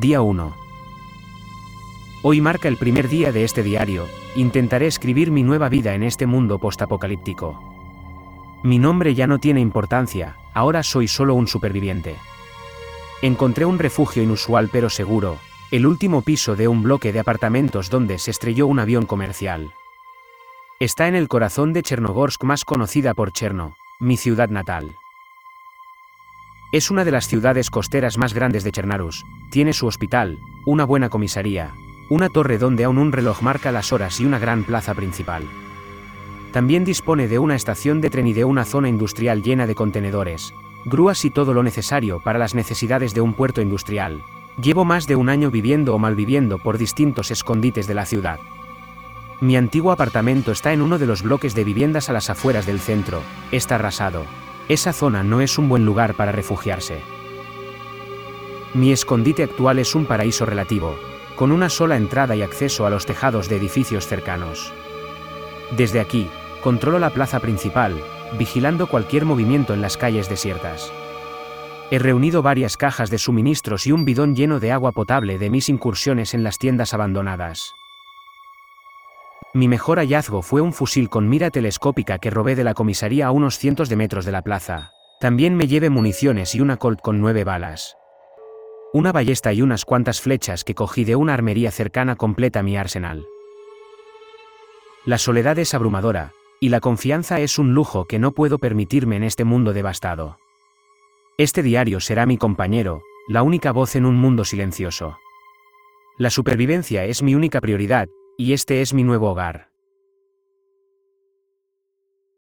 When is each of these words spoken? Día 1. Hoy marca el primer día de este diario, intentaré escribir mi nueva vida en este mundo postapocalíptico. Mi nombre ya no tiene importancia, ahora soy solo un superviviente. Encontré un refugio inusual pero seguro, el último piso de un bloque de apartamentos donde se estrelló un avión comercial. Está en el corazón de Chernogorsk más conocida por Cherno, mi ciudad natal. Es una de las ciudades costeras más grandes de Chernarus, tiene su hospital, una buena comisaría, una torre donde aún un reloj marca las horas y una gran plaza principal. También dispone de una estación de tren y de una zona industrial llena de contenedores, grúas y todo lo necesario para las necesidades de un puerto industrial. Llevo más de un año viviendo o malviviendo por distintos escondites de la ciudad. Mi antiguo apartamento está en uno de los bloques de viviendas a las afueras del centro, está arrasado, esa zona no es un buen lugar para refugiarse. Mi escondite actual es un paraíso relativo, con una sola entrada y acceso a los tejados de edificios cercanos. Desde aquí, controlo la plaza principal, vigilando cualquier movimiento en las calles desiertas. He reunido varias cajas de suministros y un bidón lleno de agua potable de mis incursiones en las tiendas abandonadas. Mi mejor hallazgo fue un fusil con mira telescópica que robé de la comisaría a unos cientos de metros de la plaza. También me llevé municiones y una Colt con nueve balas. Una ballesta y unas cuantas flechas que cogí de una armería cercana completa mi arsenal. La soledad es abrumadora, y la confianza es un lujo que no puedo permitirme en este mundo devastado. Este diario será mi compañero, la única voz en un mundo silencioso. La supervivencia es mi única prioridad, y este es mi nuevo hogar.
Día 0.00 0.20
1. 0.20 0.56
Hoy 2.22 2.40
marca 2.40 2.68
el 2.68 2.76
primer 2.76 3.08
día 3.08 3.32
de 3.32 3.42
este 3.42 3.64
diario, 3.64 4.06
intentaré 4.36 4.86
escribir 4.86 5.32
mi 5.32 5.42
nueva 5.42 5.68
vida 5.68 5.92
en 5.92 6.04
este 6.04 6.24
mundo 6.24 6.60
postapocalíptico. 6.60 7.60
Mi 8.62 8.78
nombre 8.78 9.16
ya 9.16 9.26
no 9.26 9.40
tiene 9.40 9.58
importancia, 9.58 10.36
ahora 10.54 10.84
soy 10.84 11.08
solo 11.08 11.34
un 11.34 11.48
superviviente. 11.48 12.14
Encontré 13.22 13.64
un 13.64 13.80
refugio 13.80 14.22
inusual 14.22 14.68
pero 14.70 14.88
seguro, 14.88 15.38
el 15.72 15.84
último 15.84 16.22
piso 16.22 16.54
de 16.54 16.68
un 16.68 16.84
bloque 16.84 17.12
de 17.12 17.18
apartamentos 17.18 17.90
donde 17.90 18.20
se 18.20 18.30
estrelló 18.30 18.68
un 18.68 18.78
avión 18.78 19.04
comercial. 19.04 19.72
Está 20.78 21.08
en 21.08 21.16
el 21.16 21.26
corazón 21.26 21.72
de 21.72 21.82
Chernogorsk 21.82 22.44
más 22.44 22.64
conocida 22.64 23.14
por 23.14 23.32
Cherno, 23.32 23.74
mi 23.98 24.16
ciudad 24.16 24.48
natal. 24.48 24.94
Es 26.70 26.90
una 26.90 27.06
de 27.06 27.10
las 27.10 27.26
ciudades 27.26 27.70
costeras 27.70 28.18
más 28.18 28.34
grandes 28.34 28.62
de 28.62 28.72
Chernarus, 28.72 29.24
tiene 29.48 29.72
su 29.72 29.86
hospital, 29.86 30.38
una 30.66 30.84
buena 30.84 31.08
comisaría, 31.08 31.72
una 32.10 32.28
torre 32.28 32.58
donde 32.58 32.84
aún 32.84 32.98
un 32.98 33.10
reloj 33.10 33.40
marca 33.40 33.72
las 33.72 33.90
horas 33.90 34.20
y 34.20 34.26
una 34.26 34.38
gran 34.38 34.64
plaza 34.64 34.92
principal. 34.92 35.44
También 36.52 36.84
dispone 36.84 37.26
de 37.26 37.38
una 37.38 37.56
estación 37.56 38.02
de 38.02 38.10
tren 38.10 38.26
y 38.26 38.34
de 38.34 38.44
una 38.44 38.66
zona 38.66 38.90
industrial 38.90 39.42
llena 39.42 39.66
de 39.66 39.74
contenedores, 39.74 40.52
grúas 40.84 41.24
y 41.24 41.30
todo 41.30 41.54
lo 41.54 41.62
necesario 41.62 42.20
para 42.22 42.38
las 42.38 42.54
necesidades 42.54 43.14
de 43.14 43.22
un 43.22 43.32
puerto 43.32 43.62
industrial. 43.62 44.22
Llevo 44.62 44.84
más 44.84 45.06
de 45.06 45.16
un 45.16 45.30
año 45.30 45.50
viviendo 45.50 45.94
o 45.94 45.98
malviviendo 45.98 46.58
por 46.58 46.76
distintos 46.76 47.30
escondites 47.30 47.86
de 47.86 47.94
la 47.94 48.04
ciudad. 48.04 48.40
Mi 49.40 49.56
antiguo 49.56 49.90
apartamento 49.90 50.52
está 50.52 50.74
en 50.74 50.82
uno 50.82 50.98
de 50.98 51.06
los 51.06 51.22
bloques 51.22 51.54
de 51.54 51.64
viviendas 51.64 52.10
a 52.10 52.12
las 52.12 52.28
afueras 52.28 52.66
del 52.66 52.78
centro, 52.78 53.22
está 53.52 53.76
arrasado, 53.76 54.26
esa 54.68 54.92
zona 54.92 55.22
no 55.22 55.40
es 55.40 55.58
un 55.58 55.68
buen 55.68 55.84
lugar 55.84 56.14
para 56.14 56.32
refugiarse. 56.32 57.00
Mi 58.74 58.92
escondite 58.92 59.42
actual 59.42 59.78
es 59.78 59.94
un 59.94 60.04
paraíso 60.04 60.44
relativo, 60.44 60.94
con 61.36 61.52
una 61.52 61.70
sola 61.70 61.96
entrada 61.96 62.36
y 62.36 62.42
acceso 62.42 62.84
a 62.84 62.90
los 62.90 63.06
tejados 63.06 63.48
de 63.48 63.56
edificios 63.56 64.06
cercanos. 64.06 64.72
Desde 65.76 66.00
aquí, 66.00 66.28
controlo 66.62 66.98
la 66.98 67.10
plaza 67.10 67.40
principal, 67.40 67.98
vigilando 68.38 68.86
cualquier 68.86 69.24
movimiento 69.24 69.72
en 69.72 69.80
las 69.80 69.96
calles 69.96 70.28
desiertas. 70.28 70.92
He 71.90 71.98
reunido 71.98 72.42
varias 72.42 72.76
cajas 72.76 73.08
de 73.08 73.16
suministros 73.16 73.86
y 73.86 73.92
un 73.92 74.04
bidón 74.04 74.36
lleno 74.36 74.60
de 74.60 74.72
agua 74.72 74.92
potable 74.92 75.38
de 75.38 75.48
mis 75.48 75.70
incursiones 75.70 76.34
en 76.34 76.42
las 76.42 76.58
tiendas 76.58 76.92
abandonadas. 76.92 77.77
Mi 79.54 79.66
mejor 79.66 79.98
hallazgo 79.98 80.42
fue 80.42 80.60
un 80.60 80.72
fusil 80.72 81.08
con 81.08 81.28
mira 81.28 81.50
telescópica 81.50 82.18
que 82.18 82.30
robé 82.30 82.54
de 82.54 82.64
la 82.64 82.74
comisaría 82.74 83.26
a 83.26 83.30
unos 83.30 83.58
cientos 83.58 83.88
de 83.88 83.96
metros 83.96 84.24
de 84.26 84.32
la 84.32 84.42
plaza. 84.42 84.92
También 85.20 85.56
me 85.56 85.66
llevé 85.66 85.90
municiones 85.90 86.54
y 86.54 86.60
una 86.60 86.76
Colt 86.76 87.00
con 87.00 87.20
nueve 87.20 87.44
balas. 87.44 87.96
Una 88.92 89.10
ballesta 89.10 89.52
y 89.52 89.62
unas 89.62 89.84
cuantas 89.84 90.20
flechas 90.20 90.64
que 90.64 90.74
cogí 90.74 91.04
de 91.04 91.16
una 91.16 91.34
armería 91.34 91.70
cercana 91.70 92.16
completa 92.16 92.62
mi 92.62 92.76
arsenal. 92.76 93.24
La 95.04 95.18
soledad 95.18 95.58
es 95.58 95.72
abrumadora, 95.74 96.32
y 96.60 96.68
la 96.68 96.80
confianza 96.80 97.40
es 97.40 97.58
un 97.58 97.72
lujo 97.72 98.04
que 98.04 98.18
no 98.18 98.32
puedo 98.32 98.58
permitirme 98.58 99.16
en 99.16 99.24
este 99.24 99.44
mundo 99.44 99.72
devastado. 99.72 100.38
Este 101.38 101.62
diario 101.62 102.00
será 102.00 102.26
mi 102.26 102.36
compañero, 102.36 103.02
la 103.28 103.42
única 103.42 103.72
voz 103.72 103.96
en 103.96 104.04
un 104.04 104.16
mundo 104.16 104.44
silencioso. 104.44 105.18
La 106.16 106.30
supervivencia 106.30 107.04
es 107.04 107.22
mi 107.22 107.34
única 107.34 107.60
prioridad, 107.60 108.08
y 108.40 108.52
este 108.52 108.80
es 108.80 108.94
mi 108.94 109.02
nuevo 109.02 109.30
hogar. 109.30 109.67